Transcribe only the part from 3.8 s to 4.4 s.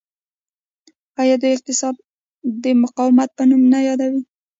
یادوي؟